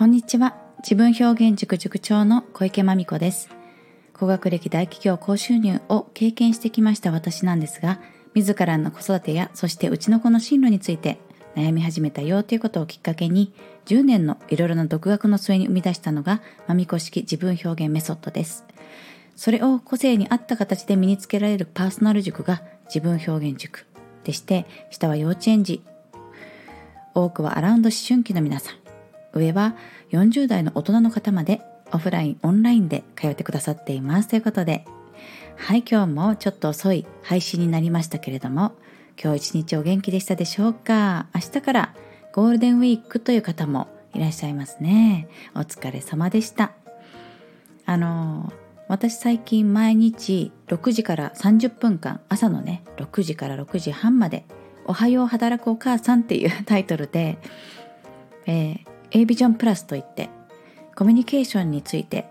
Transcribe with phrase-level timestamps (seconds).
[0.00, 0.56] こんにちは。
[0.78, 3.50] 自分表現塾塾長の小池真美子です。
[4.14, 8.00] 高学歴大企業高収入を経験してきました私なんですが、
[8.32, 11.18] 自らの子育てや、そしてうちの子の進路について
[11.54, 13.52] 悩み始めたよということをきっかけに、
[13.84, 18.64] 10年のいろいろな独学の末に生み出したのが、まみこ式自分表現メソッドです。
[19.36, 23.84] それを個性に合った形で身につけられるパーソナル塾が自分表現塾
[24.24, 25.82] でして、下は幼稚園児、
[27.14, 28.79] 多くはアラウンド思春期の皆さん、
[29.32, 29.76] 上は
[30.10, 31.60] 40代の大人の方まで
[31.92, 34.28] オフライン、オンラインで通ってくださっています。
[34.28, 34.84] ということで、
[35.56, 38.72] はい、今日もちょっと遅い配信になりましたけれども、
[39.22, 41.26] 今日一日お元気でしたでしょうか？
[41.34, 41.94] 明日から
[42.32, 45.28] ゴールデンウィークという方もいらっしゃいますね。
[45.54, 46.72] お疲れ様でした。
[47.86, 48.52] あの、
[48.88, 54.46] 私最近毎日6時から30分間、朝のね、6時から6時半まで、
[54.86, 57.38] おはよう働くお母さんっていうタイトルで、
[58.46, 60.30] えー A ビジョンプラスといって
[60.94, 62.26] コミュニケーションについて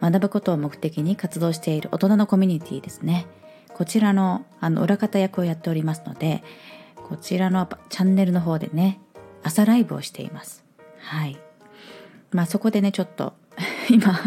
[0.00, 3.26] 学ぶことを目的に活動している大人のコミュニティですね。
[3.74, 6.42] こちらのあの裏方役をやっておりますので
[6.96, 9.00] こちらのチャンネルの方でね
[9.42, 10.64] 朝ライブをしています。
[10.98, 11.38] はい。
[12.30, 13.34] まあそこでねちょっと
[13.90, 14.20] 今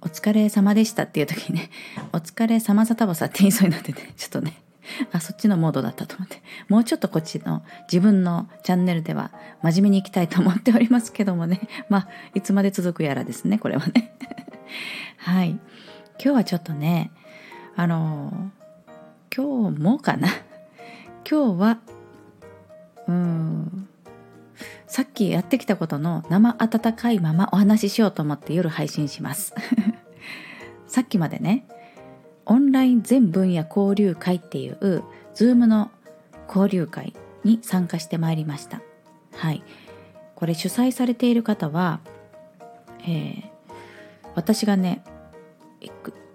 [0.00, 1.70] お疲れ様でしたっていう時にね
[2.12, 4.62] お疲れ様さたばさって言いそうになってねちょっとね
[5.12, 6.42] あそっちのモードだったと思って。
[6.68, 9.30] もうちょっとこっちの自分のチャンネルでは
[9.62, 11.60] 真面目にいきたいと思っておりますけどもね。
[11.88, 14.16] まあいつまで続くやらですねこれはね。
[15.18, 15.50] はい。
[15.50, 15.60] 今
[16.18, 17.10] 日はちょっとね
[17.76, 18.50] あの
[19.34, 20.28] 今日もかな。
[21.28, 21.78] 今日は
[23.08, 23.88] うん
[24.86, 29.54] さっきやってきたことの生温かいままお話ししようと思って夜配信します。
[30.86, 31.66] さっきまでね
[32.46, 35.02] オンライン全分野交流会っていう
[35.34, 35.90] Zoom の
[36.48, 37.12] 交流会
[37.44, 38.80] に参加してまいりました。
[39.34, 39.62] はい。
[40.34, 42.00] これ主催されている方は、
[43.00, 43.56] えー
[44.36, 45.02] 私がね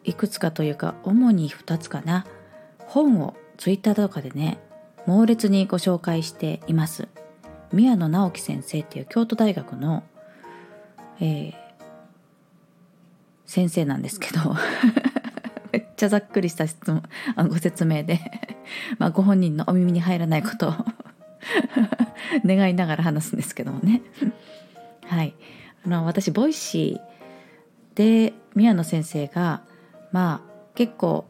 [0.04, 2.26] いくつかというか主に2つかな。
[2.80, 4.58] 本を Twitter とかでね
[5.06, 7.08] 猛烈にご紹介しています。
[7.72, 10.04] 宮野直樹先生っていう京都大学の、
[11.20, 11.54] えー
[13.46, 14.40] 先生なんですけど。
[16.02, 17.04] ちゃざっくりした質問
[17.36, 18.20] あご説明で。
[18.98, 20.74] まあご本人のお耳に入らないことを
[22.44, 24.02] 願いながら話すんですけどもね。
[25.06, 25.36] はい。
[25.86, 29.62] あの私ボイシーで宮野先生が
[30.12, 31.28] まあ結構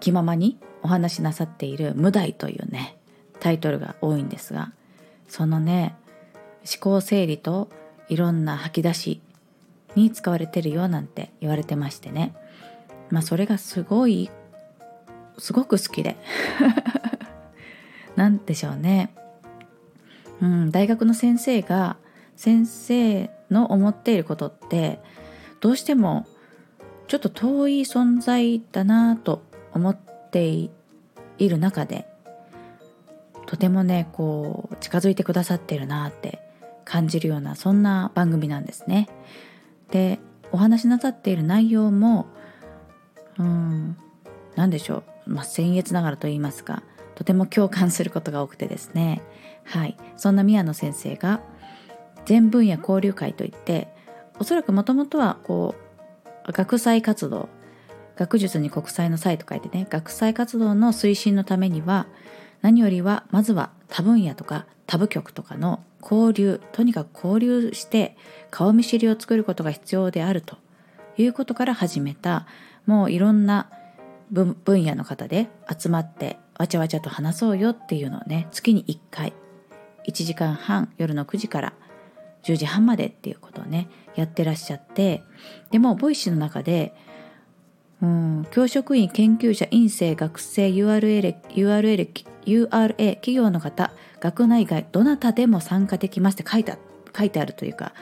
[0.00, 2.96] 気ままにお話しなさっている「無題」というね
[3.40, 4.72] タイトルが多いんですが
[5.28, 5.94] そのね
[6.60, 7.68] 思考整理と
[8.08, 9.20] いろんな吐き出し
[9.96, 12.34] に使われてるよなんて言われてましてね。
[13.10, 14.30] まあそれがすごい
[15.38, 16.16] すごく好きで
[18.16, 19.14] なんでしょうね
[20.40, 21.96] うん大学の先生が
[22.36, 25.00] 先生の思っていることって
[25.60, 26.26] どうしても
[27.06, 29.42] ちょっと遠い存在だなと
[29.72, 29.96] 思っ
[30.30, 30.70] てい
[31.38, 32.06] る中で
[33.46, 36.40] とてもねこう近づいてくださってるなって
[36.84, 39.08] 感じるようなそんな番組なんですね。
[39.90, 40.18] で
[40.52, 42.26] お話しなさっている内容も
[43.38, 43.96] うん。
[44.56, 46.82] 何でしょう、まあ、僭越ながらと言いますか
[47.14, 49.22] とても共感することが多くてですね。
[49.64, 49.96] はい。
[50.16, 51.40] そんな宮野先生が
[52.24, 53.88] 全分野交流会といって
[54.38, 55.74] おそらくもともとはこ
[56.46, 57.48] う学際活動
[58.16, 62.06] 学術に国際の際と書いてね学際活動の推進のためには
[62.62, 68.16] 何よりはまずは多分野とか多部局とかの交流とにかく交流して
[68.50, 70.56] 顔見知りを作ることが必要であると
[71.16, 72.46] いうことから始めた
[72.86, 73.70] もういろんな
[74.30, 79.32] 分野の方で集まってわちゃわちゃと話そうよっていうのをね月に1回。
[80.06, 81.72] 1時間半夜の9時から。
[82.42, 85.22] 10時半までっていうことをねやってらっしゃって。
[85.70, 86.94] でもボイシーの中で
[88.02, 96.76] うん教職員研究者院生学生 URL, URL URA 企業の方学内外どなたでも参加できますって書いた
[97.16, 97.94] 書いてあるというか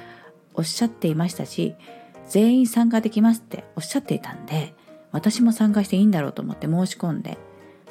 [0.54, 1.76] おっしゃっていましたし
[2.28, 4.74] 全員参加できますっておっしゃっていたんで
[5.10, 7.38] 私も参加していいんだろうと思って申し込んで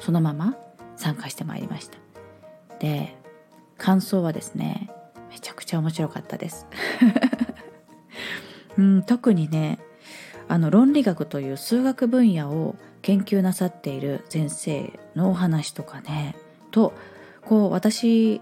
[0.00, 0.56] そのまま
[0.96, 1.98] 参加してまいりました。
[2.80, 3.16] で
[3.78, 4.90] 感想はですね
[5.30, 6.66] めちゃくちゃ面白かったです。
[8.76, 9.78] うん特にね
[10.48, 16.36] あの論理学という数学分野を研究なさっている先生のお話とかね
[16.70, 16.92] と
[17.44, 18.40] こう私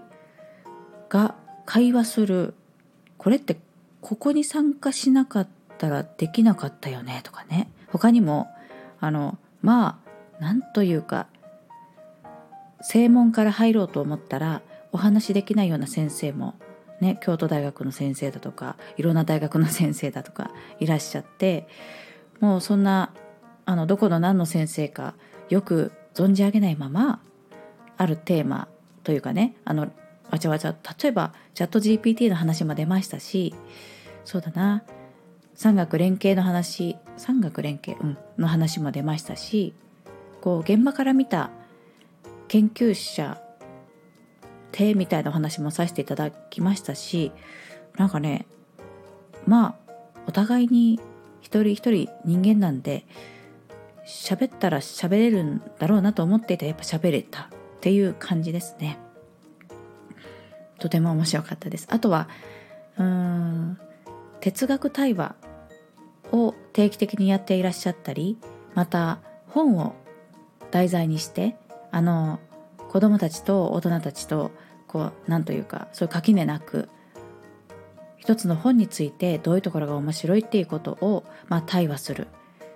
[1.09, 1.35] が
[1.65, 2.53] 会話する
[3.17, 3.57] これって
[4.01, 7.71] ここに参加しなかったったらできなかったよねとかね。
[7.91, 8.47] 他にも
[8.99, 9.99] あのま
[10.39, 11.27] あなんというか
[12.81, 14.61] 正門から入ろうと思ったら
[14.91, 16.55] お話しできないような先生も
[16.99, 21.67] ね、京都大学の先生だとかいろんな大学の先生だとかいらっしゃって
[22.39, 23.11] もうそんな
[23.65, 25.15] あのどこの何の先生か
[25.49, 27.19] よく存じ上げないまま
[27.97, 28.67] あるテーマ
[29.03, 29.91] というかねあの
[30.29, 33.55] わちゃわちゃ例えばチャット GPT の話も出ましたし
[34.23, 34.83] そうだな。
[35.61, 39.75] 産学連携の話産学連携、うん、の話も出ましたし
[40.41, 41.51] こう現場から見た
[42.47, 43.39] 研究者
[44.71, 47.31] 手みたいなお話もさせていただきましたし
[47.95, 48.47] なんかね
[49.45, 49.91] まあ
[50.25, 50.99] お互いに
[51.41, 53.05] 一人一人人間なんで
[54.07, 57.47] 喋ったら喋れるんだろうなと思っていたやっぱ喋れたっ
[57.81, 58.97] ていう感じですね。
[60.79, 61.87] とても面白かったです。
[61.91, 62.27] あとは
[62.97, 63.77] うーん
[64.39, 65.35] 哲学対話
[66.31, 68.37] を定期的にやっていらっしゃったり
[68.73, 69.95] また本を
[70.71, 71.55] 題材にして
[71.91, 72.39] あの
[72.89, 74.51] 子どもたちと大人たちと
[74.87, 76.89] こう何というかそういう垣根なく
[78.17, 82.27] 一つの本についてどういうところが面白いっていうことを、まあ、対話する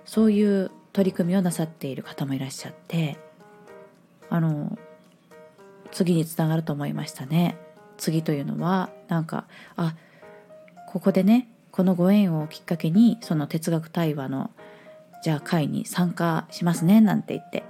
[0.04, 3.16] そういう取り組みをなさっている方もいらっしゃって
[4.28, 4.76] あの
[5.92, 7.56] 次につながると思いましたね。
[7.96, 9.94] 次というのはなんかあ
[10.88, 14.50] ここでねこのご縁をきっかけにその哲学対話の
[15.22, 17.64] じゃあ会に参加しますねなんて言って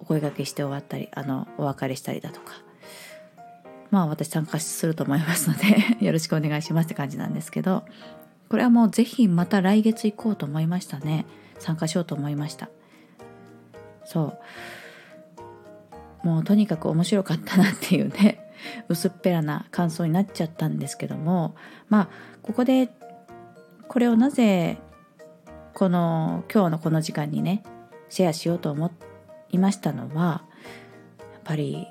[0.00, 2.54] お声がけして終わったりあのお別れしたりだとか。
[3.92, 5.64] まあ私参加すると思いますので
[6.04, 7.84] よろしくお願いしますって感じなんですけど
[8.48, 11.24] これはもう是非また来月行こうと思いましたね。
[11.60, 12.68] 参加しようと思いました。
[14.04, 14.34] そ
[16.24, 16.26] う。
[16.26, 18.40] もうとにかく面白かったなっていうね
[18.88, 21.54] 薄っぺらな感想になっちゃったんですけども
[21.88, 22.08] まあ
[22.42, 22.88] ここで
[23.96, 24.76] これをなぜ
[25.72, 27.62] この今日のこの時間にね
[28.10, 28.92] シェアしようと思
[29.48, 30.44] いましたのは
[31.32, 31.86] やっぱり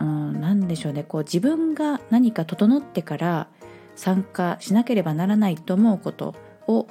[0.00, 3.48] うん何でしょうねこう自分が何か整ってから
[3.96, 6.36] 参加しなければならないと思うこと
[6.68, 6.86] を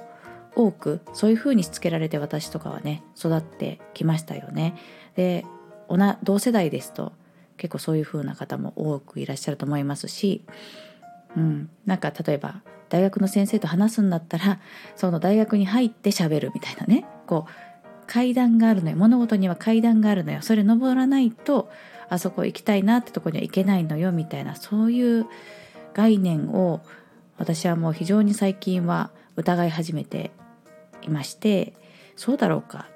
[0.54, 4.76] 多くそういうふうにしつけられて私とかはね育ってきましたよね。
[5.16, 5.46] で
[6.22, 7.14] 同世代ですと
[7.56, 10.44] 結構そういう風な方も多くいらっしゃると思いますし、
[11.38, 14.60] うん、なんか例えば大学の先生と話すんだったら
[14.96, 17.06] その大学に入ってしゃべるみたいなね。
[17.28, 17.52] こう
[18.08, 18.96] 階段があるのよ。
[18.98, 20.42] 物事には階段があるのよ。
[20.42, 21.70] それ登らないと
[22.10, 25.28] あそこ行きたいなってとこには行けないのよみたいなそういう
[25.94, 26.82] 概念を
[27.38, 30.32] 私はもう非常に最近は疑い始めて
[31.02, 31.74] いまして
[32.16, 32.88] そうだろうか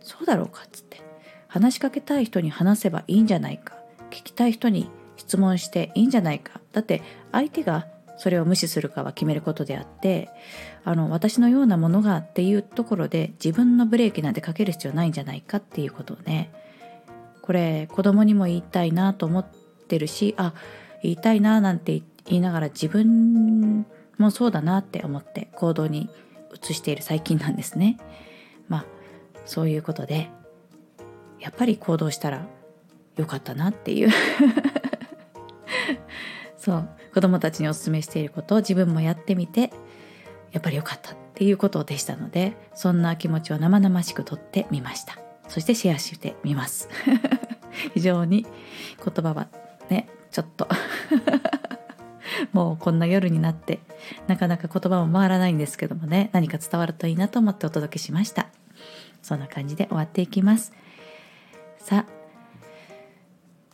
[0.00, 1.00] そうだろうかっつって
[1.46, 3.74] 話しかけたい人に話せばいいんじゃないか
[4.10, 6.60] 聞きたい人に質問していいんじゃないか。
[6.72, 7.02] だって
[7.32, 7.86] 相手が
[8.16, 10.28] それを無視するかは決めることであって
[10.84, 16.50] あの私のようなものがっていうところで自分のブレーキなんてかける必要ないんじゃないかっていうことをね
[17.42, 19.46] これ子供にも言いたいなと思っ
[19.88, 20.52] てるしあ
[21.02, 23.86] 言いたいななんて言いながら自分
[24.18, 26.10] もそうだなって思って行動に
[26.62, 27.98] 移している最近なんですね。
[28.68, 28.84] まあ
[29.46, 30.28] そういうことで
[31.40, 32.46] やっぱり行動したら
[33.16, 34.10] 良かったなっていう
[36.58, 36.88] そう
[37.18, 39.72] 子供たちにおすすめしていることを自分もやってみて
[40.52, 45.18] やっぱり良かったっていうことでしたのでそんな気持ちを生々しくとってみました。
[45.48, 46.88] そしてシェアしてみます。
[47.92, 48.46] 非常に
[49.04, 49.48] 言葉は
[49.90, 50.68] ねちょっと
[52.52, 53.80] もうこんな夜になって
[54.28, 58.46] なかなか言葉も回らないんですけどもね何か伝わるといいなと思ってお届けしました。
[59.22, 60.72] そんな感じで終わっていきます。
[61.78, 62.12] さあ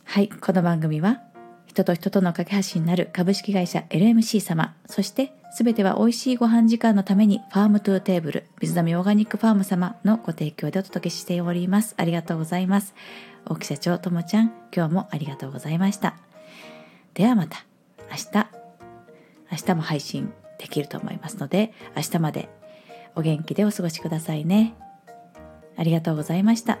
[0.03, 1.34] はいこの番組は
[1.75, 4.73] 人と人との架け橋になる株式会社 LMC 様。
[4.85, 11.93] そして全ては美味しいご飯時間のために Farm to Table 水溜オーガニックファーム様のご提供でお届けしております。
[11.97, 12.95] ありがとうございます。
[13.45, 16.15] 大木社長ともちゃん今日もありがとうございました。
[17.13, 17.65] ではまた
[18.09, 18.47] 明日。
[19.51, 22.47] 明日も配信できると思いますので明日まで
[23.15, 24.75] お元気でお過ごしくださいね。
[25.75, 26.79] ありがとうございました。